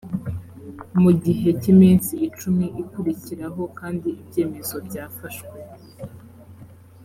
mu 1.01 1.11
gihe 1.23 1.47
cy’iminsi 1.61 2.11
icumi 2.27 2.65
ikurikiraho 2.81 3.63
kandi 3.79 4.07
ibyemezo 4.21 4.75
byafashwe 4.87 5.47